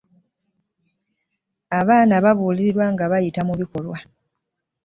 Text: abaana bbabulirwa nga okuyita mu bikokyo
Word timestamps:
abaana 1.79 2.15
bbabulirwa 2.21 2.85
nga 2.93 3.05
okuyita 3.07 3.41
mu 3.47 3.53
bikokyo 3.59 4.01